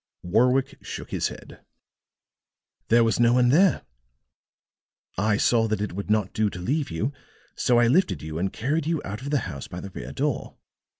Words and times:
Warwick 0.23 0.79
shook 0.83 1.11
his 1.11 1.27
head. 1.27 1.59
"There 2.87 3.03
was 3.03 3.19
no 3.19 3.33
one 3.33 3.49
there. 3.49 3.83
I 5.15 5.37
saw 5.37 5.67
that 5.67 5.79
it 5.79 5.93
would 5.93 6.09
not 6.09 6.33
do 6.33 6.49
to 6.49 6.59
leave 6.59 6.89
you, 6.89 7.13
so 7.55 7.77
I 7.77 7.85
lifted 7.85 8.23
you 8.23 8.39
and 8.39 8.51
carried 8.51 8.87
you 8.87 8.99
out 9.05 9.21
of 9.21 9.29
the 9.29 9.41
house 9.41 9.67
by 9.67 9.79
the 9.79 9.91
rear 9.91 10.11
door. 10.11 10.55